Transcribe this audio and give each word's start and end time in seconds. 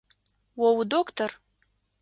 О 0.63 0.67
удоктор? 0.81 1.31